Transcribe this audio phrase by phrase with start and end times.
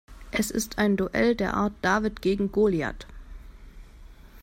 [0.31, 3.05] Es ist ein Duell der Art David gegen Goliath.